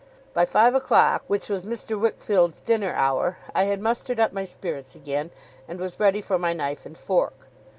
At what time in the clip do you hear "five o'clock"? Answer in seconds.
0.47-1.23